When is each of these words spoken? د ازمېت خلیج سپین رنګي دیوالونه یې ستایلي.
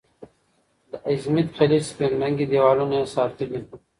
د 0.89 0.91
ازمېت 1.11 1.49
خلیج 1.57 1.83
سپین 1.91 2.11
رنګي 2.21 2.45
دیوالونه 2.51 2.95
یې 2.99 3.05
ستایلي. 3.13 3.61